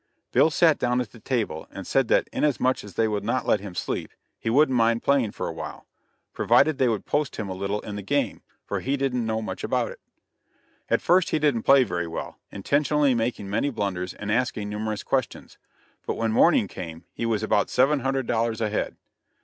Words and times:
Bill 0.31 0.49
sat 0.49 0.79
down 0.79 0.99
at 0.99 1.11
the 1.11 1.19
table, 1.19 1.67
and 1.69 1.85
said 1.85 2.07
that, 2.07 2.27
inasmuch 2.33 2.83
as 2.83 2.95
they 2.95 3.07
would 3.07 3.23
not 3.23 3.45
let 3.45 3.59
him 3.59 3.75
sleep, 3.75 4.09
he 4.39 4.49
wouldn't 4.49 4.75
mind 4.75 5.03
playing 5.03 5.29
for 5.31 5.47
a 5.47 5.51
while, 5.53 5.85
provided 6.33 6.79
they 6.79 6.87
would 6.89 7.05
post 7.05 7.35
him 7.35 7.47
a 7.47 7.53
little 7.53 7.81
in 7.81 7.97
the 7.97 8.01
game, 8.01 8.41
for 8.65 8.79
he 8.79 8.97
didn't 8.97 9.23
know 9.23 9.43
much 9.43 9.63
about 9.63 9.91
it. 9.91 9.99
At 10.89 11.01
first 11.03 11.29
he 11.29 11.37
didn't 11.37 11.61
play 11.69 11.83
very 11.83 12.07
well, 12.07 12.39
intentionally 12.51 13.13
making 13.13 13.47
many 13.47 13.69
blunders 13.69 14.15
and 14.15 14.31
asking 14.31 14.69
numerous 14.69 15.03
questions; 15.03 15.59
but 16.07 16.15
when 16.15 16.31
morning 16.31 16.67
came, 16.67 17.05
he 17.13 17.27
was 17.27 17.43
about 17.43 17.69
seven 17.69 17.99
hundred 17.99 18.25
dollars 18.25 18.59
ahead. 18.59 18.95